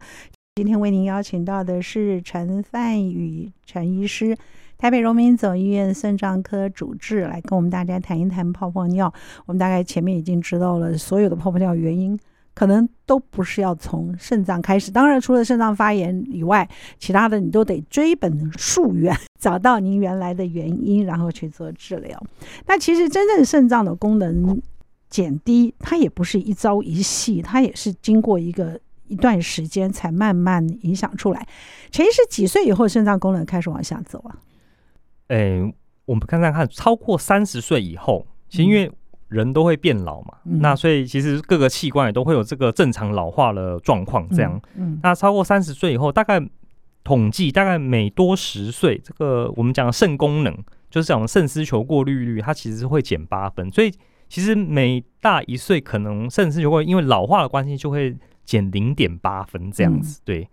[0.55, 4.35] 今天为您邀请到的是陈范宇陈医师，
[4.77, 9.13] 台北荣民总医院肾脏科主治，来跟我们大家谈一谈泡泡尿。
[9.45, 12.17] 我们大概前面已经知道了所有的泡泡尿原因。
[12.55, 22.19] 可能都不是要从肾脏开始，当然除了肾脏发炎以外，其他的你都得追本溯源， 找到您原来的原因，然后去做治疗。
[22.65, 24.59] 那其实真正肾脏的功能
[25.09, 31.45] 减低，它也不是一朝一夕，它也是经过一个一段时间才慢慢影响出来。
[31.91, 34.37] 陈医师几岁以后肾脏功能开始往下走啊？
[35.27, 35.73] 诶，
[36.05, 38.89] 我们看看看，超过三十岁以后，其实因为、
[39.29, 44.27] 人都会变老嘛，嗯、那所以其实各个器官也都会有这个正常老化的状况。
[44.29, 46.39] 这样，嗯嗯、那超过三十岁以后，大概
[47.03, 50.55] 统计大概每多十岁，这个我们讲的肾功能，
[50.89, 53.69] 就是讲肾丝球过滤率，它其实是会减八分。
[53.71, 53.91] 所以
[54.29, 60.19] 其实每大一岁，可能肾丝球会因为老化的关系，就会减零点八分这样子。
[60.19, 60.49] 嗯、对，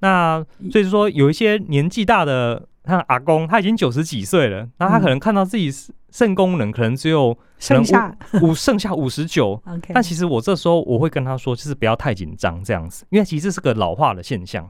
[0.00, 2.66] 那所以说有一些年纪大的。
[2.88, 5.70] 他阿公他已经九十几岁了，那他可能看到自己
[6.10, 14.66] 肾功能可能只有剩下五剩下五十九， 但其实我这时候我会跟他说，就是不要太紧张这样子，因为其实这是个老化的现象。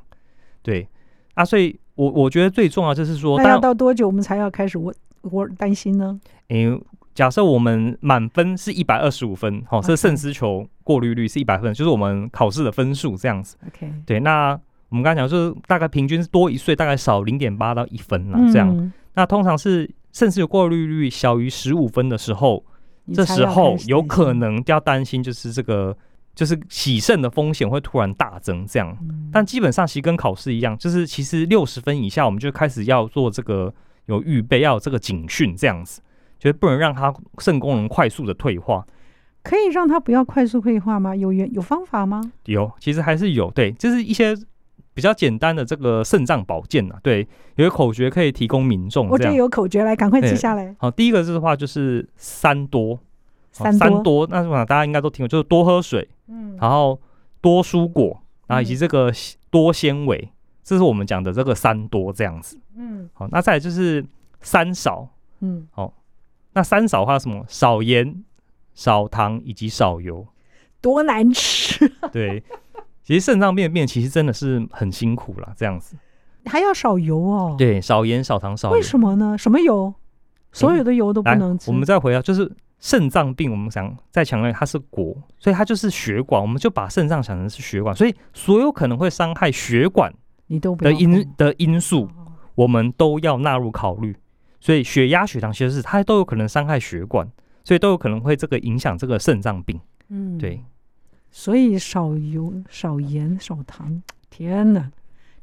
[0.62, 0.88] 对
[1.34, 6.20] 啊，所以我我觉得最重要就是说，那要到多久我们才要开始我我担心呢？
[6.48, 6.82] 因为
[7.14, 13.56] 假设我们满分是一百二十五分，好，这肾丝球过滤率是一百分，就是我们考试的分数这样子。
[13.68, 14.58] OK，对，那。
[14.90, 18.74] 我们刚才讲，就是大概平均是多一岁，大概少零点八到一分啦，这样。
[18.74, 22.64] 嗯、那通常是甚至有过滤率小于十五分的时候，
[23.12, 25.94] 这时候有可能要担心，就是这个
[26.34, 28.96] 就是洗肾的风险会突然大增，这样。
[29.02, 33.70] 嗯、但基本上其实跟考试一样，就是其实六十分以下，我们就开始要做这个
[34.06, 36.00] 有预备，要有这个警讯，这样子，
[36.38, 38.86] 就是不能让它肾功能快速的退化。
[39.42, 41.14] 可以让它不要快速退化吗？
[41.14, 42.22] 有原有方法吗？
[42.46, 44.34] 有，其实还是有，对，就是一些。
[44.98, 47.20] 比较简单的这个肾脏保健啊，对，
[47.54, 49.08] 有一个口诀可以提供民众。
[49.08, 50.74] 我觉得有口诀来，赶快记下来。
[50.76, 52.98] 好，第一个字的话就是三多，
[53.52, 57.00] 三多，那大家应该都听过，就是多喝水，嗯，然后
[57.40, 59.12] 多蔬果，然后以及这个
[59.50, 60.34] 多纤维，嗯、
[60.64, 62.58] 这是我们讲的这个三多这样子。
[62.76, 64.04] 嗯，好，那再来就是
[64.40, 65.08] 三少，
[65.38, 65.94] 嗯，好，
[66.54, 67.44] 那三少的话什么？
[67.46, 68.24] 少盐、
[68.74, 70.26] 少糖以及少油。
[70.80, 71.88] 多难吃。
[72.10, 72.42] 对。
[73.08, 75.96] 其实肾脏病变其实真的是很辛苦了，这样子
[76.44, 77.54] 还要少油哦。
[77.56, 78.74] 对，少盐、少糖、少油。
[78.74, 79.34] 为什么呢？
[79.38, 79.94] 什么油？
[80.52, 81.70] 所有的油都不能吃。
[81.70, 90.12] 我们再回到，就是肾脏病，我们想再强调它是果，所以它就是血管，我们就把肾脏想成是血管，所以所有可能会伤害血管
[90.76, 92.10] 的因的因素，
[92.56, 94.14] 我们都要纳入考虑。
[94.60, 97.26] 所以血压、血糖其实是它都有可能伤害血管，
[97.64, 99.80] 所以都有可能会这个影响这个肾脏病。
[100.10, 100.62] 嗯，对。
[101.38, 104.90] 所以少油、少盐、少糖，天哪，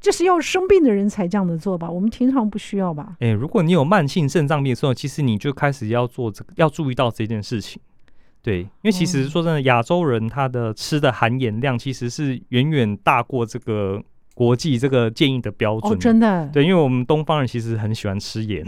[0.02, 1.90] 这是要生病的人才这样的做吧？
[1.90, 3.16] 我们平常不需要吧？
[3.22, 7.82] 哎，如果你有慢性肾脏病的时候，其实你就开始要做这个，要注意到这件事情。
[8.42, 14.04] 对，因为其实说真的，亚洲人他的吃的含盐量其实是远远大过这个
[14.34, 15.94] 国际这个建议的标准。
[15.94, 16.50] 哦，真的？
[16.50, 18.66] 对，因为我们东方人其实很喜欢吃盐。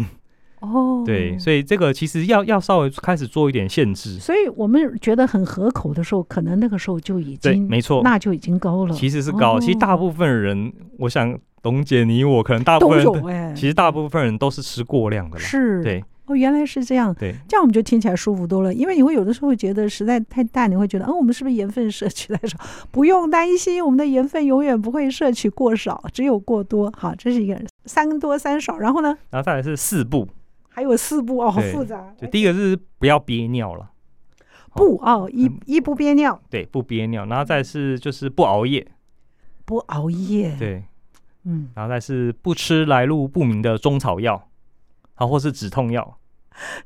[0.60, 4.18] 哦，对，所以这个其实要要稍微开始做一点限制。
[4.20, 8.94] 所以我们觉得很合口的时候，可能那个时候就已经，没错，那就已经高了。
[8.94, 15.40] 其实是高，哦、其实大部分人，我想董姐你我可能大部分其实大部分人都是吃过量的了。
[15.40, 17.14] 是，对，哦，原来是这样。
[17.14, 18.74] 对，这样我们就听起来舒服多了。
[18.74, 22.58] 因为你会有的时候会觉得实在太淡，你会觉得，嗯，我们是不是盐分摄取太少？
[22.90, 26.92] 不用担心，我们的盐分永远不会摄取过少，只有过多。
[26.98, 29.16] 好，这是一个三多三少，然后呢？
[29.30, 30.28] 然后再来是四不。
[30.78, 32.14] 还有四步哦，好复杂。
[32.16, 33.90] 就第一个是不要憋尿了，
[34.76, 38.88] 不哦，一一不憋尿，对，不憋尿，然后再是就是不熬夜，
[39.66, 40.84] 不熬夜，对，
[41.46, 44.50] 嗯，然后再是不吃来路不明的中草药，
[45.16, 46.20] 啊，或是止痛药，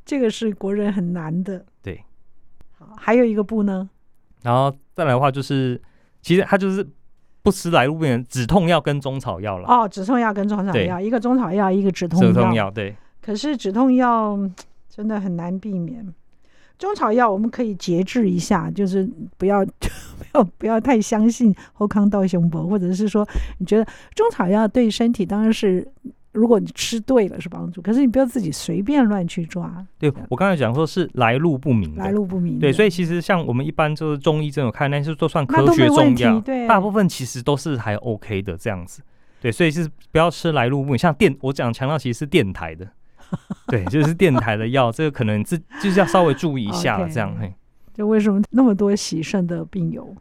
[0.06, 2.02] 这个是国人很难的，对。
[2.80, 3.90] 好，还有一个不呢，
[4.42, 5.82] 然后再来的话就是，
[6.22, 6.88] 其实它就是。
[7.44, 12.28] 不吃来路不明止痛药跟中草药了哦，止痛药跟中草药，一个中草药，一个止痛药。
[12.28, 14.38] 止痛药对，可是止痛药
[14.90, 16.06] 真的很难避免。
[16.78, 19.08] 中草药我们可以节制一下，就是
[19.38, 19.64] 不要
[20.18, 23.28] 不要不要太相信后康道雄博，或者是说
[23.60, 25.88] 你觉得中草药对身体当然是。
[26.34, 29.86] 如果你吃对了是帮助，可是你不要自己随便乱去抓。
[30.00, 32.58] 对，我刚才讲说是来路不明的，来路不明。
[32.58, 39.02] 对，所以其实像我们一般就是中医这种看，那些都算科学中药，对，大部分其实都是还 OK 的这样子。
[39.42, 42.88] 对，所以是不要吃来路不明，像电，我讲强调其实是电台的，
[43.68, 47.36] 对，就是电台的药，这个可能自就是要稍微注意一下了，这样。
[47.40, 47.54] 嘿，
[47.94, 50.16] 就为什么那么多洗肾的病友，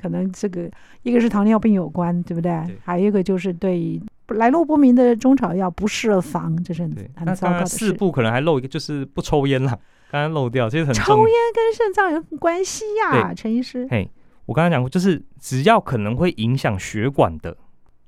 [0.00, 0.70] 可能这个
[1.02, 2.50] 一个是糖尿病有关，对不对？
[2.66, 4.00] 对，还有一个就是对。
[4.28, 7.76] 来路不明的中草药不设防，这是很很糟糕的事。
[7.76, 9.78] 四步可能还漏一个，就是不抽烟了。
[10.10, 10.94] 刚刚漏掉，其实很。
[10.94, 13.34] 抽烟跟肾脏有什么关系呀？
[13.34, 14.10] 陈医师，嘿，
[14.46, 17.54] 我刚刚讲过，就是只要可能会影响血管的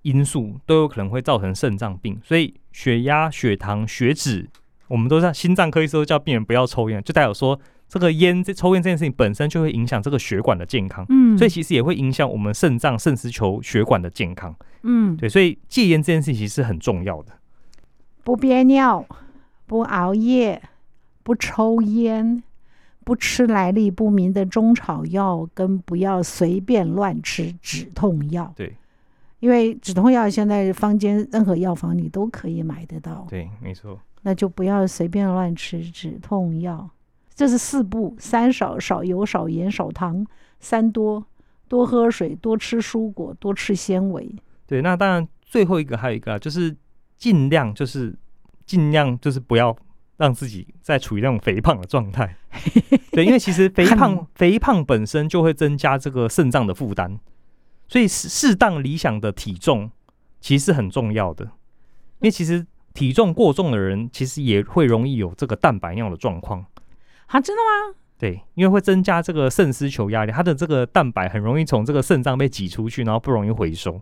[0.06, 2.20] 因素，都有可能会造成肾脏病。
[2.22, 4.48] 所以血压、血糖、血脂，
[4.88, 7.58] 我们都在心脏科医生都叫病人不要抽烟，就代表说。
[7.88, 17.34] 这个烟，这抽烟这件事情本身就会影响这个血管的健康，嗯，所以其实也会影响我们肾脏、肾丝球血管的健康，嗯，对，所以戒烟这件事情其实是很重要的。
[18.24, 19.06] 不憋尿，
[19.68, 20.60] 不熬夜，
[21.22, 22.42] 不抽烟，
[23.04, 28.52] 不吃来历不明的中草药，跟不要随便乱吃止痛药。
[28.56, 28.74] 对，
[29.40, 33.26] 因为止痛药现在坊间任何药房你都可以买得到。
[33.28, 33.98] 对，没错。
[34.22, 36.88] 那就不要随便乱吃止痛药。
[37.34, 40.24] 这是四不：三少，少油、少盐、少糖；
[40.58, 41.24] 三多，
[41.68, 44.34] 多喝水、多吃蔬果、多吃纤维。
[44.66, 46.74] 对，那当然最后一个还有一个，就是
[47.16, 48.16] 尽量就是
[48.64, 49.76] 尽量就是不要
[50.16, 52.36] 让自己再处于那种肥胖的状态。
[53.12, 57.20] 对，因为其实肥 胖肥胖本身就会增加这个肾脏的负担，
[57.88, 59.90] 所以适适当理想的体重
[60.40, 61.44] 其实很重要的。
[61.44, 66.64] 因为其实体重过重的人，其实也会容易有这个蛋白尿的状况。
[67.26, 67.96] 啊，真的吗？
[68.18, 74.00] 对，因为会增加这个肾丝球压力，它的这个蛋白很容易从这个肾脏被挤出去，然后不容易回收。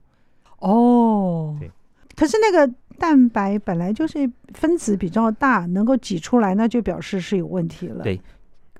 [0.60, 1.70] 哦，对。
[2.14, 8.04] 可是那个蛋白本来就是分子比较大，能够挤出来，那就表示是有问题了。
[8.04, 8.20] 对，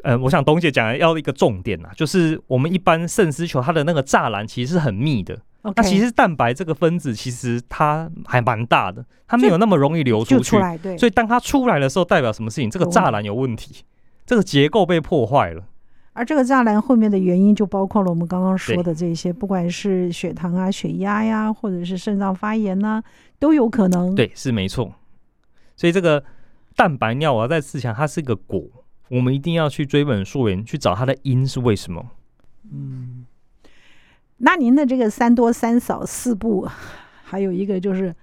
[0.04, 5.36] 呃，我想董姐讲的要一个重点啊，就是我们一般肾丝球它的那个栅栏其实是很密的。
[5.76, 10.50] 那其实蛋白这个分子其实它还蛮大的，它没有那么容易流出去。
[10.50, 10.98] 出来，对。
[10.98, 12.70] 所以当它出来的时候，代表什么事情？
[12.70, 13.82] 这个栅栏有问题。
[14.26, 15.64] 这个结构被破坏了，
[16.12, 23.02] 而这个栅栏后面的原因就包括了我们刚刚说的这些，不管是血糖啊、血压呀，或者是肾脏发炎呐，
[23.38, 24.14] 都有可能。
[24.14, 24.92] 对，是没错。
[25.76, 26.22] 所以这个
[26.76, 28.62] 蛋白尿，我要再次强调，它是一个果，
[29.14, 32.05] 我们一定要去追本溯源，去找它的因是为什么。
[32.72, 33.24] 嗯，
[34.38, 36.68] 那您的这个三多三少四不，
[37.22, 38.14] 还有一个就是。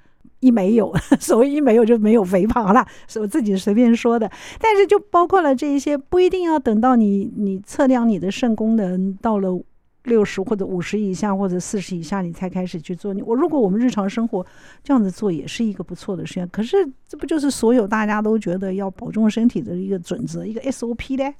[0.43, 4.27] 一没有， 所谓一没有就没有肥胖，了，是我自己随便说的。
[4.59, 9.61] 但是就包括了这一些，不一定要等到你你测量你的肾功能到了
[10.03, 13.13] 六十或者五十以下或者四十以下，你才开始去做。
[13.13, 14.45] 你我如果我们日常生活
[14.83, 16.47] 这样子做，也是一个不错的实验。
[16.49, 21.33] 可是这不就是所有大家都觉得要保重身体的一个准则，一个 SOP 呢？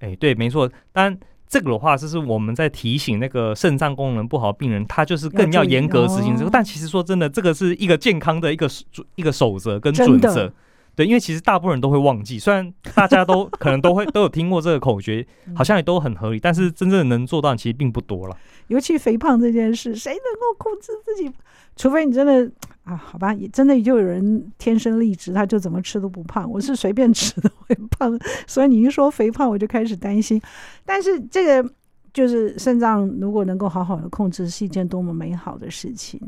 [0.00, 1.18] 哎，对，没错，当然。
[1.50, 6.50] 这个的话，就是我们在提醒那个肾脏功能不好的病人，他就是更要严格执行这个。
[6.50, 8.68] 但其实说真的，这个是一个健康的一个
[9.14, 10.52] 一个守则跟准则。
[10.98, 18.36] 对，因为其实大部分人都会忘记，虽然大家都 可能都会都有听过这个口诀，好像也都很合理，但是真正能做到其实并不多了。
[18.66, 21.32] 尤其肥胖这件事，谁能够控制自己？
[21.76, 22.50] 除非你真的
[22.82, 26.50] 啊，好吧，也真的就有人天生丽质，他就怎么吃都不胖。
[26.50, 30.42] 我是随便吃都会胖，所以你一说肥胖，我就开始担心。
[30.84, 31.70] 但是这个
[32.12, 36.20] 就是肾脏如果能够好好的控制，是一件多么美好的事情。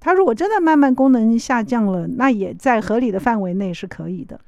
[0.00, 4.40] 它如果真的慢慢功能下降了，那也在合理的范围内是可以的。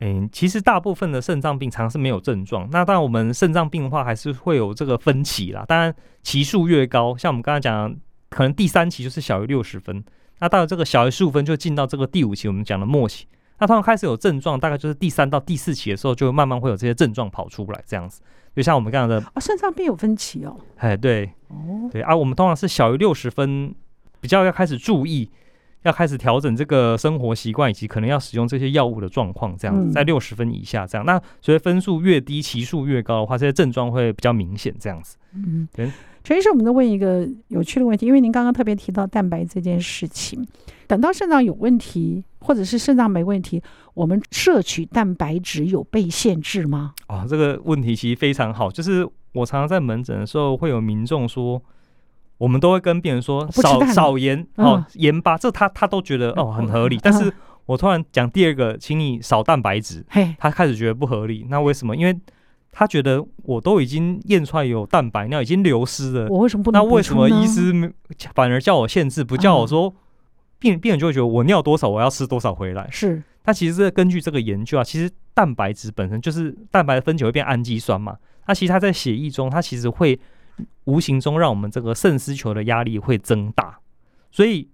[0.00, 2.68] 嗯，其实大部分的肾脏病常常是没有症状。
[2.72, 5.64] 那当然，我们肾脏病的话还是会有这个分歧啦。
[5.68, 7.94] 当然，期数越高，像我们刚才讲，
[8.28, 10.02] 可能第三期就是小于六十分。
[10.40, 13.26] 那到了这个小于十五分，就进到这个第五期，我们讲的末期。
[13.58, 18.20] 那通常开始有症状，大概就是第三到第四期的时候，就慢慢会有这些症状跑出来，这样子。
[18.54, 20.56] 就像我们刚才的啊，肾脏病有分期哦。
[20.76, 23.74] 哎，对，哦，对啊，我们通常是小于六十分。
[24.24, 25.30] 比较要开始注意，
[25.82, 31.04] 要开始调整这个生活习惯，以及可能要使用这些药物的状况，这样子在六十分以下这样。
[31.04, 35.18] 那所以分数越低，期数越高的话，这些症状会比较明显，这样子。
[35.34, 35.68] 嗯，
[36.22, 40.42] 陈医生，我们再问一个有趣的问题，因为您刚刚特别提到蛋白这件事情，
[40.86, 43.62] 等到肾脏有问题，或者是肾脏没问题，
[43.92, 46.94] 我们摄取蛋白质有被限制吗？
[47.08, 51.62] 啊，这个问题其实非常好，就是我常常在门诊的时候会有民众说。
[52.36, 56.98] 我们都会跟病人说少少盐哦，盐巴，这他他都觉得哦很合理。
[57.00, 57.32] 但是
[57.66, 60.04] 我突然讲第二个，请你少蛋白质，
[60.38, 61.46] 他开始觉得不合理。
[61.48, 61.96] 那为什么？
[61.96, 62.18] 因为
[62.72, 66.82] 他觉得我都已经验出来有蛋白尿已经流失了，我为什么不能？
[66.82, 67.94] 那为什么医师
[68.34, 69.94] 反而叫我限制，不叫我说？
[70.58, 72.88] 病病人就会觉得我尿多少，我要吃多少回来。
[72.90, 78.16] 是，他其实是根据这个研究啊，其实蛋白质本身就是蛋白分解会变氨基酸嘛，
[78.48, 80.18] 那其实它在血液中，它其实会。
[80.84, 83.78] 无形中让我们这个肾丝球的压力会增大，
[84.30, 84.68] 所以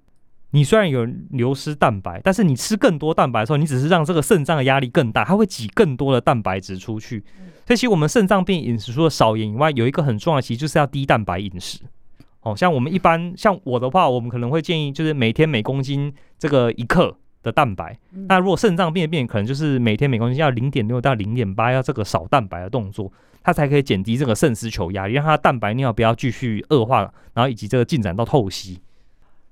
[0.51, 7.21] 你虽然有流失蛋白，但是你吃更多蛋白的时候，你只是让这个肾脏的压力更大，它会挤更多的蛋白质出去。
[7.67, 11.79] 所以其实我们肾脏病饮食除了少盐以外，有一个很重要的，其实就是要低蛋白饮食。
[12.41, 17.97] 哦，像我们一般像我的话，我们可能会建议就是每天每公斤这个一克的蛋白。
[18.11, 23.13] 那如果肾脏病的病人，可能就是每天每公斤要零点六到零点八，要这个少蛋白的动作。
[23.43, 28.81] 它才可以减低这个肾丝球压力，让它蛋白尿不要继续恶化，然后以及这个进展到透析。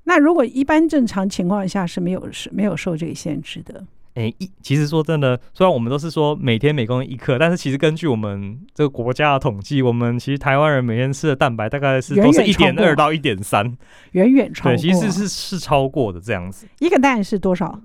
[0.05, 3.85] 那如果一般正常情况下是没有是没有受这个限制的。
[4.15, 13.77] 诶、欸，一其实说真的，虽然我们都是说每天每公斤一克，但是其实根据我们这个国家的统计，我们其实台湾人每天吃的蛋白大概是都是一点二到一点三，
[14.13, 14.73] 远远超过。
[14.73, 16.67] 对，其实是是，是超过的这样子。
[16.81, 17.81] 一个蛋是多少？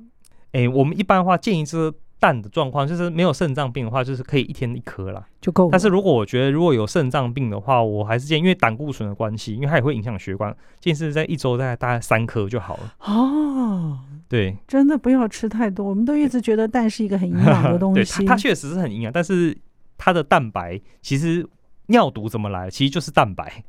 [0.53, 1.93] 诶、欸，我们一般的话建议是。
[2.24, 5.69] 蛋的状况就是没有肾脏病的话，就是可以一天一颗啦，就够。
[5.69, 12.93] 但是如果我觉得如果有肾脏病的话，我还是建议，因为胆固醇的关系，因为它也会影响血管，建议是在一周大概大概三颗就好了。
[12.99, 13.99] 哦，
[14.30, 15.86] 对，真的不要吃太多。
[15.86, 19.57] 我们都一直觉得蛋是一个很营养的东西，对，它确实是很营养，但是
[19.97, 21.45] 它的蛋白其实
[21.88, 22.69] 尿毒怎么来？
[22.69, 23.65] 其实就是蛋白。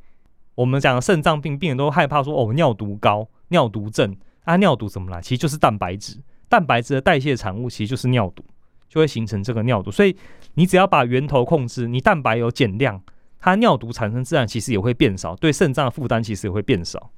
[0.55, 5.21] 我们讲肾脏病病人都害怕说哦，尿毒高、尿毒症，啊，尿毒怎么来？
[5.21, 6.17] 其实就是蛋白质。
[6.55, 8.41] 蛋白质的代谢产物其实就是尿毒，
[8.87, 9.91] 就会形成这个尿毒。
[9.91, 10.15] 所以
[10.53, 13.01] 你只要把源头控制，你蛋白有减量，
[13.41, 17.11] 它尿毒产生自然其实也会变少，对肾脏的负担其实也会变少。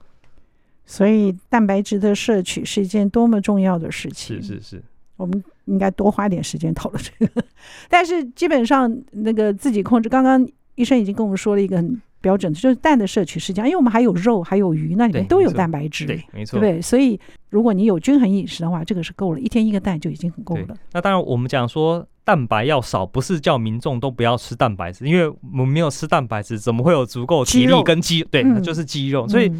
[0.87, 4.41] 所以蛋白质的摄取是一件多么重要的事情。
[4.41, 4.83] 是是是，
[5.17, 7.43] 我们应该多花点时间讨论这个。
[7.87, 12.01] 但是基本上那个自己控制，刚刚医生已经跟我们说了一个很。
[12.19, 16.81] 标准就是蛋的摄取是这样，因为我们还有肉，还有鱼，那里面都有蛋白质，对，没错，对不对？
[16.81, 20.75] 所以如果你有均衡饮食的话，这个是够了，一天一个蛋就已经很够了。
[20.91, 28.23] 那当然，我们讲说蛋白要少，不是叫民众都不要吃蛋白质，因为我们没有吃蛋白质，怎么会有足够体力跟肌？
[28.23, 29.27] 对，那就是肌肉。
[29.27, 29.51] 所以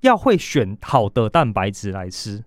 [0.00, 2.42] 要会选好的蛋白质来吃。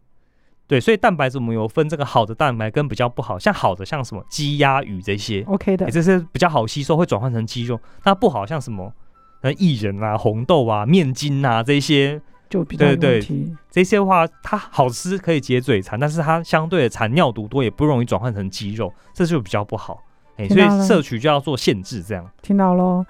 [0.67, 7.79] 对，所以蛋白质我们有分这个好的蛋白跟比较不好，像好的像什么鸡鸭鱼这些，OK 的，这些比较好吸收，会转换成肌肉。
[8.05, 8.93] 那不好像什么？
[9.41, 13.27] 那薏仁啊、红豆啊、面筋啊这些，就比较有问题。
[13.27, 20.03] 对对，这些的话它好吃可以解嘴馋，但是它相对的残尿毒多，也不容易转换成肌肉，这就比较不好。
[20.37, 22.25] 哎、欸，所以摄取就要做限制，这样。
[22.41, 23.05] 听到喽，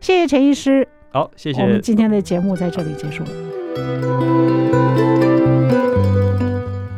[0.00, 0.86] 谢谢陈医师。
[1.12, 1.60] 好，谢谢。
[1.60, 3.30] 我们今天的节目在这里结束了。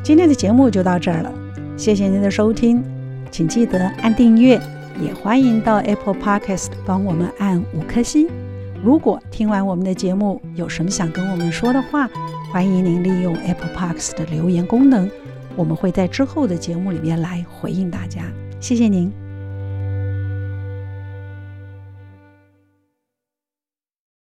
[0.03, 1.33] 今天的节目就到这儿了，
[1.77, 2.85] 谢谢您的收听，
[3.31, 4.61] 请记得按订阅，
[5.01, 8.29] 也欢迎到 Apple Podcast 帮我们按五颗星。
[8.83, 12.11] 如果听完我们的节目，有什么想跟我们说的话，
[12.51, 15.09] 欢迎您利用 Apple Parks 的留言功能，
[15.55, 18.23] 我们会在之后的节目里面来回应大家。
[18.61, 19.22] 谢谢您。